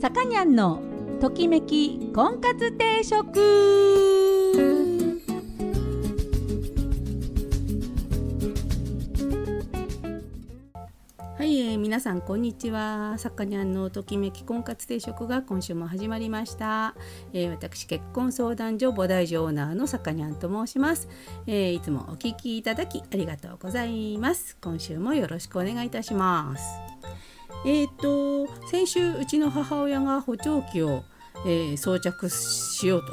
[0.00, 0.80] さかにゃんの
[1.20, 3.38] ときめき婚活定食。
[11.36, 13.16] はい、えー、皆さんこんにちは。
[13.18, 16.94] さかにゃんのときめき婚活定食が今週も始まりました、
[17.34, 21.10] えー、私結婚相談所菩提寺オーナーのさかにゃんと申します、
[21.46, 24.56] えー、いつもお聞きいただきありがとうございます。
[24.62, 26.89] 今週もよろしくお願いいたします。
[27.64, 31.04] えっ、と先週うちの母親が補聴器を、
[31.46, 33.12] え装着しようと、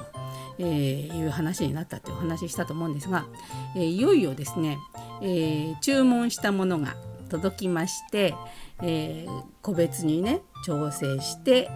[0.59, 3.25] えいう話になったというお話したと思うんですが、
[3.75, 4.77] えいよいよですね、
[5.21, 6.95] え注文したものが
[7.29, 8.33] 届きまして、
[8.81, 11.69] えー、個別にね調整して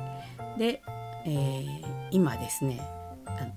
[0.57, 0.81] で、
[1.25, 2.81] えー、今ですね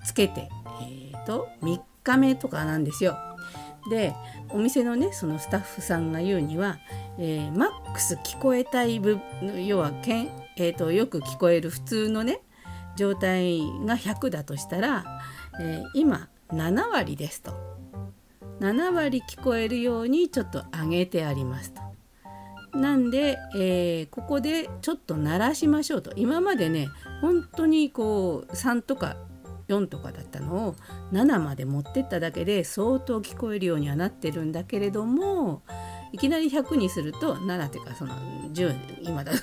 [0.04, 0.48] つけて、
[0.82, 3.16] えーと、3日目とかなんですよ。
[3.90, 4.14] で
[4.50, 6.78] お店のねそのスタッフさんが言うには、
[7.18, 9.18] えー、マックス聞こえたい部
[9.66, 12.40] 要はけん、えーと、よく聞こえる普通のね
[12.96, 15.04] 状態が100だとしたら、
[15.60, 17.52] えー、今7割ですと
[18.60, 21.82] 7割聞こえるようにちょっと上げてありますと。
[22.74, 26.88] なんで、えー、ここでちょっと鳴らしましょうと今までね
[27.20, 29.16] 本当にこう3とか
[29.68, 30.76] 4とかだったのを
[31.12, 35.62] 7まで持ってっただけで相当聞こえるようにはなってるんだけれども
[36.12, 38.14] いきなり100にすると7っていうかその
[38.52, 39.38] 10今だと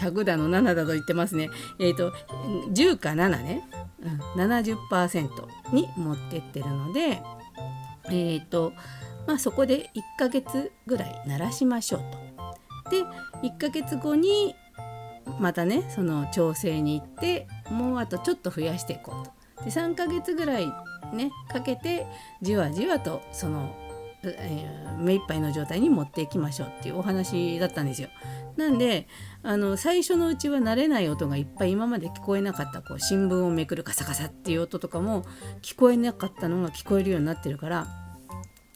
[0.00, 2.12] 100だの7だと言ってますねえっ、ー、と
[2.72, 3.62] 10か7ね、
[4.36, 5.28] うん、70%
[5.72, 7.22] に持ってってるので
[8.06, 8.72] えっ、ー、と
[9.26, 12.90] まあそこで1ヶ月ぐらい鳴らしましょうと。
[12.90, 13.04] で
[13.42, 14.54] 1ヶ月後に
[15.38, 19.41] またねその調整に行ってもうあとちょっと増やしていこうと。
[19.58, 20.66] で3ヶ月ぐらい
[21.12, 22.06] ねかけて
[22.40, 23.74] じわじわとその、
[24.24, 28.08] えー、目いっぱいの状態に持っていきましょうっていうお話だったんですよ。
[28.56, 29.08] なんで
[29.42, 35.24] あの最初のうちは慣れない音がいっぱい今まで聞こえなかったこう新聞をめくるカサカサっていう音とかも
[35.62, 37.86] 聞こえなかったのが聞こえるようになってるから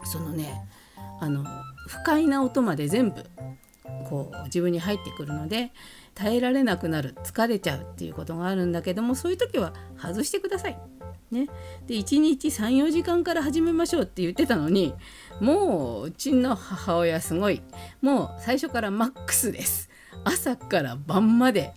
[0.04, 0.66] そのね
[1.20, 1.44] あの
[1.88, 3.24] 不快な音まで全部
[4.08, 5.72] こう自分に入ってくるので
[6.14, 10.78] 耐えられなくなる疲れちゃうっていうことがあるんだけどもそういう時は外してください。
[11.30, 11.48] ね、
[11.88, 14.94] で1日34時間から始めましょうって言ってたのに
[15.40, 17.62] もううちの母親すごい
[18.00, 19.90] もう最初からマックスです。
[20.24, 21.74] 朝から晩まで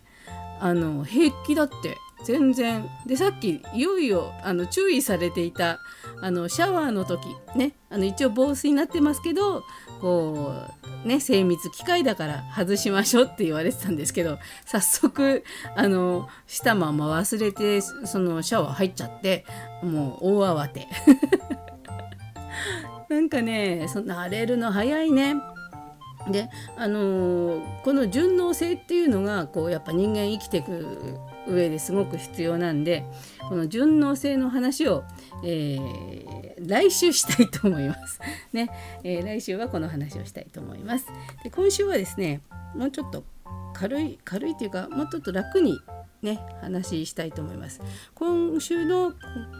[0.59, 1.97] あの平気だって。
[2.25, 5.79] 全然でさっきいよいよあの注意されていた
[6.21, 9.63] あのシャワーの時ねあの一応防水になってますけど
[10.01, 10.53] こ
[11.05, 15.43] うね精密機械だから外しましょうって言われてたんですけど早速
[15.75, 19.45] あのしたまま忘れてそのシャワー入っちゃって
[19.81, 20.87] もう大慌て
[23.09, 25.35] なんかねそんな荒れるの早いね。
[26.29, 31.17] であのー、この順応性っていうのがこうやっぱ人間生きていく
[31.49, 33.03] 上ですごく必要なんで
[33.47, 35.03] この順応性の話を、
[35.43, 38.19] えー、来週したいと思います。
[38.53, 38.69] ね、
[39.03, 41.07] えー、来週はこの話をしたいと思います。
[41.43, 42.41] で今週はですね
[42.75, 43.23] もうちょっと
[43.73, 45.79] 軽い軽いというかもうちょっと楽に
[46.21, 47.81] ね話したいと思います。
[48.13, 49.13] 今週の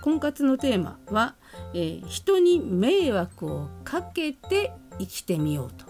[0.03, 1.35] 婚活のテーマは、
[1.73, 5.85] えー、人に迷惑をかけて生きてみようと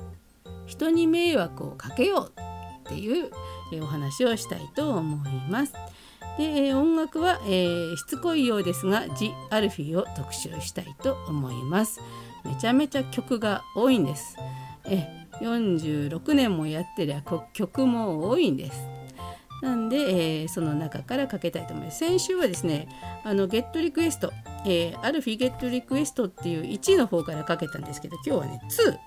[0.65, 3.31] 人に迷惑をかけようっていう
[3.81, 5.73] お話をしたいと思います。
[6.37, 11.99] で音楽は、えー、しつこいようですがジ・アルフィーを特集したいと思います。
[12.45, 14.37] めちゃめちゃ曲が多いんです。
[14.85, 17.21] え46年もやってりゃ
[17.53, 18.87] 曲も多いんです。
[19.61, 21.99] なんで、えー、その中からかけたいと思います。
[21.99, 22.87] 先週はですね、
[23.25, 24.31] あのゲットリクエスト、
[24.65, 28.97] えー、アルフィゲットリクエストっていう1の方からかけたんですけど、今日はね、2。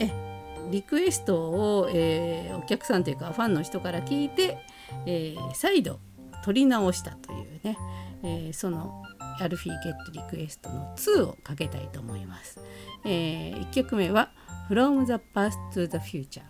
[0.00, 0.35] え
[0.70, 4.58] リクエストを、えー、お客さんというかファンの人から聞いて、
[5.06, 6.00] えー、再度
[6.44, 7.78] 取り直したというね、
[8.22, 9.02] えー、その
[9.40, 12.60] アルフィーゲットリクエストの2をかけたいと思います。
[13.04, 14.30] えー、1曲目は
[14.68, 16.42] From the Past to the Future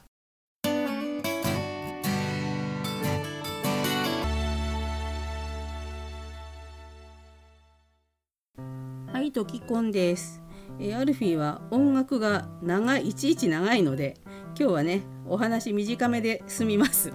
[9.13, 10.46] はい、トキコンです。
[10.79, 14.15] え、アルフィーは音楽が長いいちいち長いので
[14.59, 17.13] 今日はねお話短めで済みます。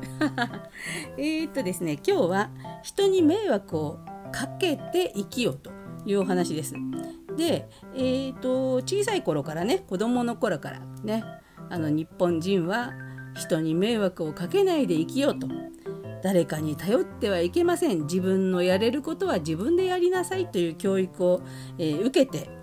[1.17, 2.49] えっとですね今日は
[2.83, 3.99] 人に迷惑を
[4.31, 5.71] かけて生きようと
[6.05, 6.75] いうお話です。
[7.37, 11.23] でえっ、と小さい頃からね子供の頃からね
[11.69, 12.93] あの日本人は
[13.35, 15.47] 人に迷惑をかけないで生きようと
[16.21, 18.01] 誰かに頼ってはいけません。
[18.01, 21.41] 自分のやれることは自分でやりなさいという教育を、
[21.77, 22.60] えー、受けて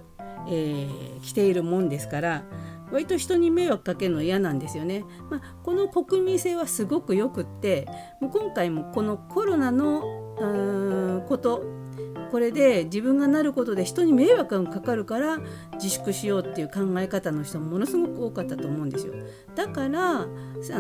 [0.50, 2.44] えー、来ているもんですから
[2.90, 5.04] 割と人に迷惑かけるの嫌なんですよね。
[5.30, 7.86] まあ、この国民性はすごくよくって
[8.20, 10.27] もう今回もこのコロナの
[11.28, 11.78] こと
[12.30, 15.38] これで自分がなることで人に迷惑がかかるから
[15.74, 19.14] 自粛しようっていう考え方の人もものすごく多かったと思うんですよ。
[19.54, 20.26] だからあ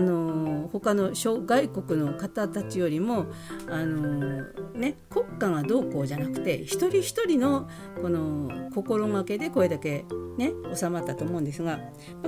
[0.00, 3.26] の他の諸外国の方たちよりも
[3.68, 4.42] あの、
[4.74, 7.68] ね、国家がどうこうじゃなくて一人一人の
[8.00, 10.04] この心がけでこれだけ、
[10.36, 11.80] ね、収まったと思うんですが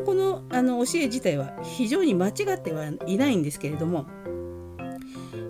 [0.05, 4.07] このあの教え自体は非常に間違ってはいないんですけれども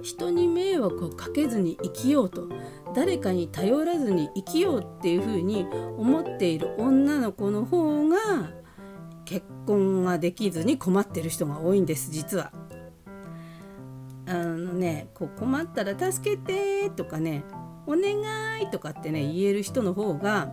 [0.03, 2.49] 人に迷惑をかけずに生きようと
[2.95, 5.67] 誰かに頼らずに生きようっていうふうに
[5.97, 8.17] 思っている女の子の方が
[9.25, 12.53] 結婚ができずに困ってる人が多いんです実は。
[14.27, 17.43] あのねこう困ったら助けてとかね
[17.87, 20.49] お願いとかってね言える人の方が、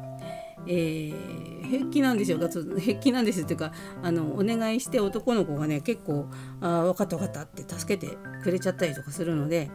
[0.65, 2.39] えー、平気なんですよ
[2.80, 3.71] 平気なんですっていうか
[4.01, 6.27] あのお願いして男の子がね結構
[6.62, 9.69] 「あ分かった分かった」って助けてくれちゃったりとかするので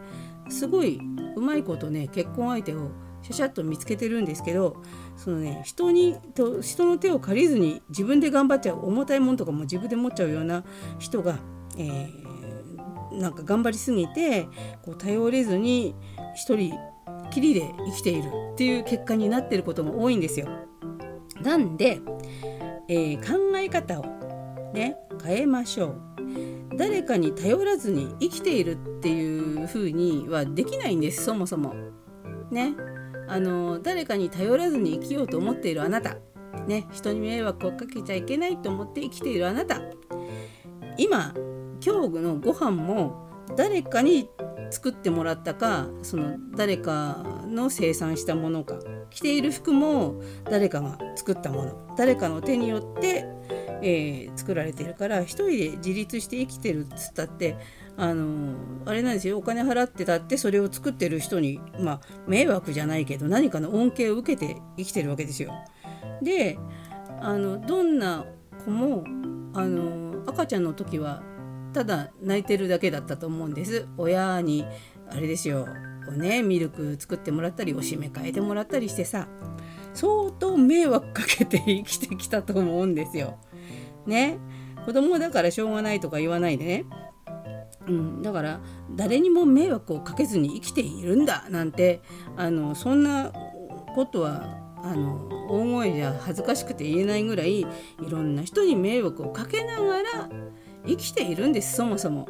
[0.49, 1.01] すごい
[1.37, 2.91] うまいことね結婚相手を
[3.23, 4.83] シャシャッと見つけてるんですけど
[5.17, 10.65] そのね人にと人の手を借りずに自分で頑張っちゃう重たいものとかも自分で持っちゃうような
[10.99, 11.39] 人が、
[11.79, 14.49] えー、なんか頑張りすぎて
[14.83, 15.95] こう頼れずに
[16.35, 16.75] 一人
[17.33, 20.49] きりで生きているっていう結果になってることも多いんですよ。
[21.43, 22.01] なんで、
[22.89, 24.05] えー、考え方を
[24.73, 26.01] ね変えましょう。
[26.77, 31.75] 誰かに頼らずに生きているっていう風にはできないんですそもそも。
[32.51, 32.75] ね。
[33.29, 36.17] あの誰かに頼らずに生きようと思っているあなた。
[36.67, 39.81] ね、人に迷惑をかけちゃいけないと思って生きているあなた。
[40.97, 41.33] 今
[41.85, 44.29] 今日のご飯も誰かに
[44.73, 48.79] 作ってもらったかその誰かの生産したものか
[49.11, 53.27] 着ている服も誰かが作ったもの誰かの手によって
[53.83, 57.57] えー、作られてるから一人で自立して生きてるっつったって
[57.97, 58.55] あの
[58.87, 65.53] あれなんですよお金払ってたってそれを作ってる人にまあ迷惑じゃないけど何かの恩恵を受けて生きてるわけですよ。
[66.23, 66.59] で
[67.21, 68.25] あのどんな
[68.65, 69.05] 子も
[69.53, 71.23] あの赤ちゃんの時は
[71.73, 73.87] ただ泣いてるだけだったと思うんです。
[73.97, 74.65] 親に
[75.11, 75.67] あれですよ
[76.17, 79.29] ねミルク作ってもらったりおしめ替えてもらったりしてさ
[79.95, 83.39] 相当迷惑かけて生きてきたと思うんですよ。
[84.07, 84.39] ね
[84.85, 86.85] 子供だからしょうがないとか言わないでね、
[87.87, 88.61] うん、だから
[88.91, 92.01] 誰にも迷惑をかけずに生きているんだなんて
[92.37, 93.33] あのそんな
[93.95, 97.67] ことはあの大声じゃ恥ずかしくて言えないぐらいい
[98.09, 100.29] ろんな人に迷惑をかけながら
[100.87, 102.29] 生きているんですそもそも。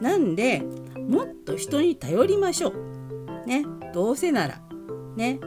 [0.00, 0.62] なんで
[1.08, 3.46] もっと人に頼りましょう。
[3.46, 4.62] ねどうせなら。
[5.16, 5.40] ね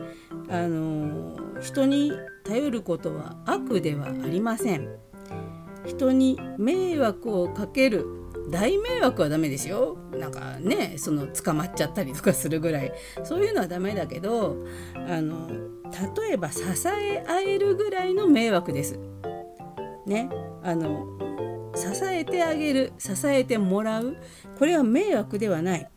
[0.50, 2.12] あの人に
[2.44, 4.90] 頼ることは悪ではありません。
[5.86, 8.06] 人に迷惑をかける
[8.50, 12.94] 大迷惑はダメですよなんかねその捕まっちゃったりとかするぐらい
[13.24, 14.58] そういうのはダメだけど
[15.08, 15.50] あの
[16.18, 19.00] 例えば支え合えるぐらいの迷惑です。
[20.06, 20.30] ね
[20.64, 21.06] あの
[21.76, 24.18] 支えてあげる支えてもらう。
[24.58, 25.90] これは迷惑ではない。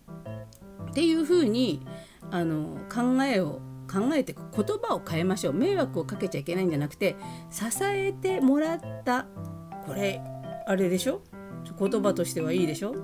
[0.91, 1.87] っていうふうに
[2.31, 5.55] あの考えを考えて言葉を変えましょう。
[5.55, 7.17] 迷惑をかけちゃいけないんじゃなくて
[7.51, 9.27] 支えてもらった。
[9.87, 10.21] これ
[10.67, 11.23] あれでしょ？
[11.79, 12.95] 言葉としてはいいでしょ？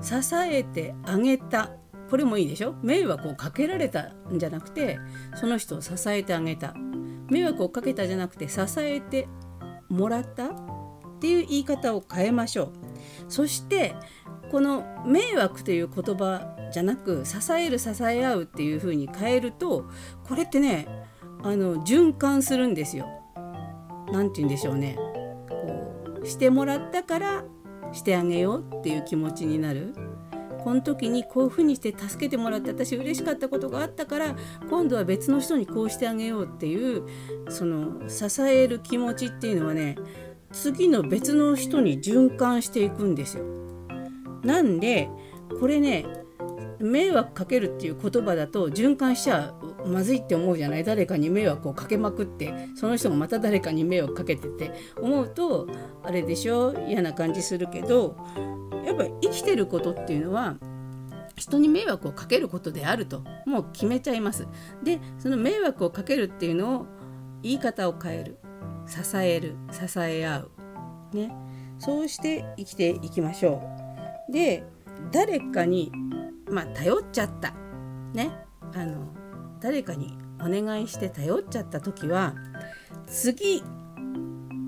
[0.00, 1.70] 支えてあげた。
[2.10, 2.74] これもいいでしょ？
[2.82, 4.98] 迷惑をかけられたんじゃなくて
[5.34, 6.74] その人を支えてあげた。
[7.30, 9.28] 迷惑をかけたじゃなくて支えて
[9.88, 10.50] もらった。
[11.18, 12.68] っていう言い方を変えましょう。
[13.28, 13.96] そして
[14.52, 19.88] この迷惑という言葉じゃなく支える支え合うっていう風に変えると
[20.26, 20.86] これってね
[21.42, 23.06] あの循環するんですよ。
[24.12, 24.96] 何て言うんでしょうね。
[25.48, 27.44] こうしてもらったから
[27.92, 29.94] してあげようっていう気持ちになる。
[30.62, 34.36] この時にこういうふうにして助けてもらって私嬉しかったことがあったから
[34.68, 37.04] 今度は別の人にこうしてあげようっていう
[37.48, 39.96] その支える気持ちっていうのはね
[40.52, 43.44] 次の別の人に循環していくんですよ。
[44.42, 45.08] なんで
[45.60, 46.06] これね
[46.80, 49.52] 迷惑かけるっていう言葉だと循環しちゃ
[49.84, 50.84] まずいって思うじゃない？
[50.84, 55.68] 誰かに迷惑をかけまくってその人がまた誰かに迷惑かけてって思うと
[56.04, 56.74] あれでしょ？
[56.86, 58.16] 嫌な感じするけど
[58.86, 60.56] やっぱ生きてることっていうのは
[61.36, 64.46] 人に迷惑をかけることであるともう決めちゃいます。
[64.82, 66.86] でその迷惑をかけるっていうのを
[67.42, 68.38] 言い方を変える
[68.88, 70.50] 支える支え合う。
[71.12, 71.32] ね。
[71.78, 73.62] そうして生きていきましょ
[74.28, 74.32] う。
[74.32, 74.64] で
[75.12, 75.92] 誰かに
[76.50, 77.54] まあ頼っちゃった。
[78.12, 78.30] ね。
[78.74, 79.14] あの
[79.60, 82.34] 誰かにお願いして頼っちゃった時は
[83.06, 83.62] 次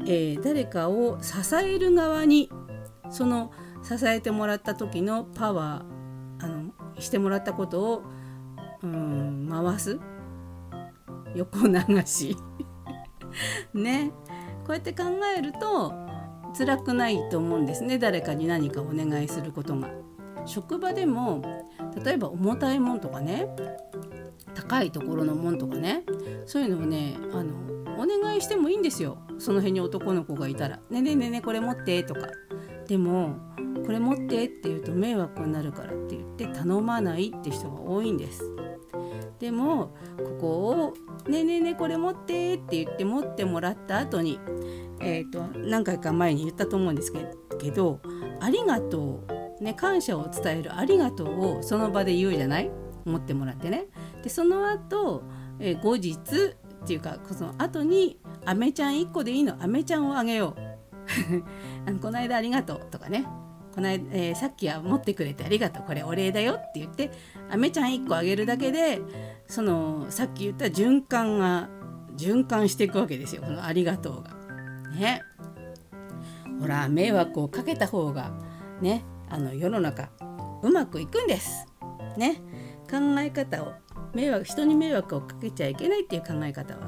[0.07, 2.51] えー、誰かを支える側に
[3.11, 8.03] その支えてもらった時のパワーあのしてもらったことを
[8.83, 9.99] うん回す。
[11.35, 12.37] 横流し。
[13.75, 14.13] ね。
[14.67, 15.05] こうやって考
[15.37, 15.93] えると
[16.57, 17.99] 辛くないと思うんですね。
[17.99, 19.91] 誰かに何かお願いすることが。
[20.47, 21.43] 職場でも
[22.05, 23.49] 例えば重たいもんとかね。
[24.55, 26.05] 高いところのもんとかね。
[26.47, 27.55] そういうのをねあの
[27.99, 29.19] お願いしてもいいんですよ。
[29.39, 32.29] その辺に男の子がいたら「ねねねねこれ持って」とか。
[32.87, 33.37] でも
[33.87, 38.43] 「これ持って」って言うと迷惑になるからって言って頼まないって人が多いんです。
[39.41, 40.95] でもここを
[41.29, 44.39] 「ねえねえねえこれ持って」って言って持ってもらった後に
[45.03, 47.11] えーと、何回か前に言ったと思うんです
[47.59, 48.01] けど
[48.41, 49.25] 「ありがと
[49.61, 52.71] う」ね感謝を伝える「ありがとう」をその場で言うじゃない？
[53.07, 53.87] 持ってもらってね。
[54.23, 55.23] でその後、
[55.59, 60.61] えー、後日っていうかその後に「あめちゃん1個でいいのあめちゃんをあげよう」
[61.89, 63.27] あの「この間ありがとう」とかね。
[63.75, 65.85] この間、えー、さっきは持ってくれてありがとう。
[65.87, 67.11] これお礼だよって言って
[67.51, 69.01] あめちゃん1個あげるだけで
[69.47, 71.69] そのさっき言った循環が
[72.17, 73.43] 循環していくわけですよ。
[73.43, 74.31] このありがとうが。
[74.93, 75.23] ね。
[76.61, 78.33] ほら迷惑をかけた方が
[78.81, 80.11] ねあの世の中
[80.63, 81.67] うまくいくんです。
[82.17, 82.43] ね。
[82.91, 83.73] 考え方を
[84.15, 86.81] 迷惑人に迷惑をかけちゃいけないっていう考え方は、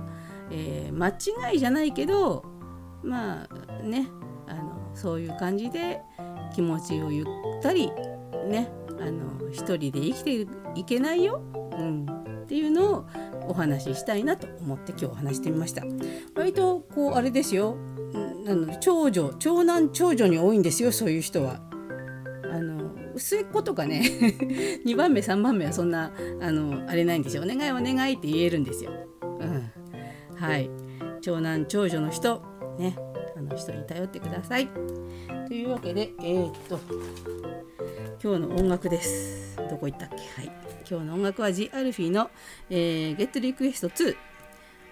[0.50, 2.44] えー、間違いじゃないけど
[3.02, 4.08] まあね
[4.48, 6.00] あのそういう感じで
[6.52, 7.26] 気持ちをゆっ
[7.62, 7.90] たり
[8.48, 11.42] ねあの一人で生きていけないよ、
[11.72, 12.06] うん、
[12.42, 13.06] っていうのを
[13.48, 15.82] お話ししたいなと思って今日お話してみました
[16.34, 17.76] 割とこうあれですよ
[18.46, 21.60] あの長女長男長女に多いんですよそういう人は。
[22.52, 24.02] あの末っ子とかね
[24.84, 28.90] 2番目3番目はそんなあのあれないんですよお願いお願いって言えるんですよ。
[29.22, 29.70] うん、
[30.36, 30.70] はい
[31.20, 32.42] 長男長女の人
[32.78, 32.96] ね
[33.36, 34.68] あの人に頼ってください。
[35.52, 36.80] というわけでえー、っと
[38.24, 39.54] 今日の音楽です。
[39.58, 40.16] どこ行ったっけ？
[40.16, 40.52] はい。
[40.88, 42.30] 今日の音楽は The アルフィの、
[42.70, 44.16] えー、Get Request 2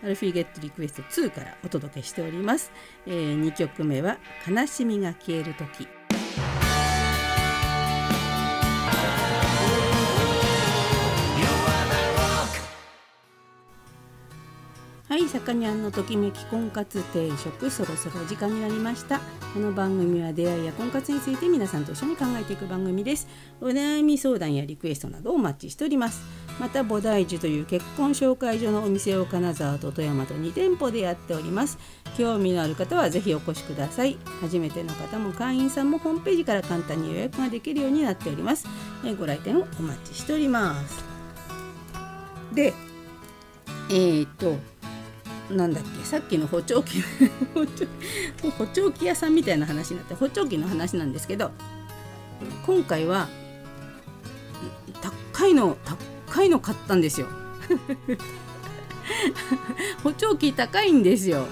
[0.05, 2.73] アルフィーゲットリクエスト2からお届けしております、
[3.07, 5.89] えー、2曲目は悲しみが消える時。
[15.31, 19.21] さかにゃんのときめき婚活定食そろそろ時間になりました。
[19.55, 23.29] この番組は出会いや婚活について皆さんと一緒に考えていく番組です。
[23.61, 26.21] お悩み相談やリクエストなどお待ちしております。
[26.59, 31.79] また菩提寺という結婚紹介所のお店を金沢と富山と2店舗でやっております。
[32.19, 34.19] 興味のある方はぜひお越しください。
[34.41, 38.67] 初めての方も会員さんもホームページから簡単に予約ができるようになっております。
[39.17, 41.05] ご来店をお待ちしております。
[42.53, 42.75] で
[43.91, 44.57] えー、っと
[45.51, 46.05] なんだっけ？
[46.05, 47.03] さっきの補聴器
[48.59, 51.51] 補聴器屋さんみたいな話になって補聴器の話なんですけど
[52.67, 53.29] 今回は
[55.33, 55.77] 高いの
[56.29, 57.27] 高いの買ったんですよ。
[60.03, 61.47] 補聴器高いんですよ。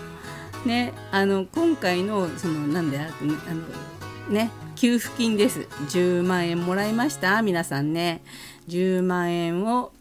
[0.64, 5.66] ねあの今回のそのなんであのね給付金です。
[5.88, 7.42] 10万円もらいました？
[7.42, 8.22] 皆さんね。
[8.68, 9.92] 10万円を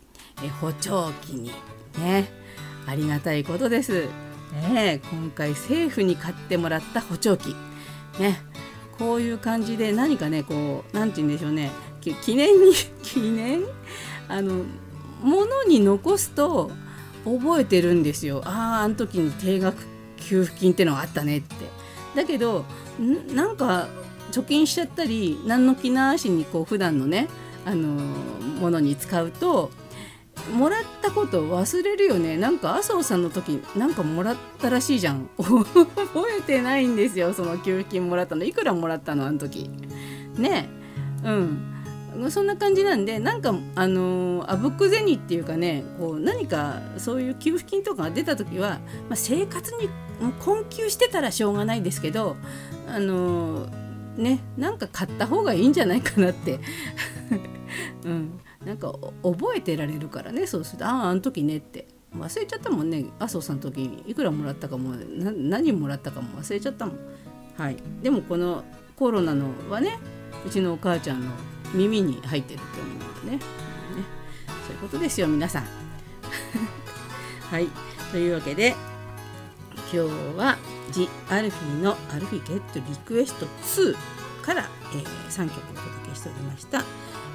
[0.43, 1.51] え補聴器に
[1.97, 2.29] ね。
[2.87, 4.07] ありがたいことです。
[4.71, 7.55] ね、今回政府に買ってもらった補聴器、
[8.17, 8.41] ね、
[8.97, 11.71] こういう感じで何かねこう何て言うんでしょうね。
[12.01, 13.63] 記念に 記念？
[14.29, 14.63] あの
[15.21, 16.71] 物に残すと
[17.25, 18.41] 覚えてるんですよ。
[18.45, 19.85] あああの時に定額
[20.17, 21.55] 給付金ってのがあったねって。
[22.15, 22.65] だけど
[23.33, 23.87] なんか
[24.31, 27.27] 貯金しちゃったり何の気なしにこう普段のね
[27.65, 27.87] あの
[28.59, 29.71] ものに使うと
[30.53, 32.37] もらったこと忘れるよね。
[32.37, 35.29] なんか麻生さんの時なんかもらったらしいじゃん。
[35.37, 35.65] 覚
[36.37, 37.33] えてないんですよ。
[37.33, 38.43] その給付金もらったの。
[38.43, 39.69] いくらもらったのあの時。
[40.37, 40.69] ね。
[41.23, 41.73] うん。
[42.29, 49.87] そんな感じなんでなんかあのあぶく銭っていうかねこう何かそういう給付金とかが出た時は、まあ、生活に
[50.39, 52.35] 困窮してたらしょうがないですけど
[52.87, 53.67] あの
[54.17, 54.39] ね。
[54.57, 56.59] なんか買った方がいいんじゃないかなって。
[58.03, 58.39] うん。
[58.65, 61.87] なんか覚えてられるからねそうするとあああの時ねって。
[62.15, 63.05] 忘れちゃったもんね。
[63.19, 64.95] 麻生さんの時いくらもらったかも。
[64.95, 66.41] 何もらったかも。
[66.41, 66.97] 忘れちゃったもん。
[67.57, 67.77] はい。
[68.01, 68.63] でもこの
[68.95, 69.99] コロナのはね
[70.45, 71.31] うちのお母ちゃんの
[71.73, 73.37] 耳に入ってるって思うんでね。
[73.37, 73.41] ね。
[74.65, 75.63] そういうことですよ皆さん。
[77.51, 77.67] はい。
[78.11, 78.73] というわけで
[79.93, 80.57] 今日は
[80.91, 83.95] 「ジ・アルフィーのアルフィゲットリクエスト2」
[84.41, 86.83] から、えー、3曲お届けしておりました。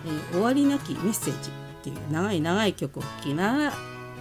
[0.04, 3.72] えー、終わりなきメッセージっていう長い長い曲を聴きながら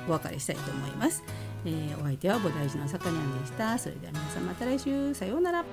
[0.07, 1.23] お別れしたいと思います。
[1.65, 3.77] えー、お相手は菩提寺のさかにゃんでした。
[3.77, 5.13] それでは皆さんまた来週。
[5.13, 5.63] さようなら。